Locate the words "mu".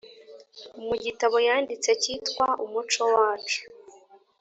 0.87-0.95